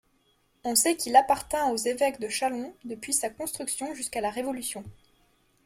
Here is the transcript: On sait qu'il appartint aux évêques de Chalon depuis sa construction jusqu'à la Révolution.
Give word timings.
On 0.63 0.73
sait 0.73 0.95
qu'il 0.97 1.15
appartint 1.15 1.67
aux 1.69 1.75
évêques 1.77 2.19
de 2.19 2.27
Chalon 2.27 2.73
depuis 2.85 3.13
sa 3.13 3.29
construction 3.29 3.93
jusqu'à 3.93 4.19
la 4.19 4.31
Révolution. 4.31 4.83